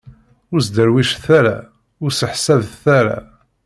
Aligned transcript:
Ur 0.53 0.59
sderwicet 0.67 1.25
ara, 1.39 1.57
ur 2.03 2.09
sseḥsabet 2.13 2.83
ara. 2.99 3.19